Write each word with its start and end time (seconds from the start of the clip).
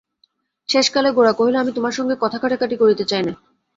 শেষকালে 0.69 1.09
গোরা 1.11 1.33
কহিল, 1.33 1.55
আমি 1.55 1.71
তোমার 1.71 1.93
সঙ্গে 1.93 2.15
কথা-কাটাকাটি 2.21 2.75
করতে 2.77 3.03
চাই 3.05 3.23
নে। 3.23 3.33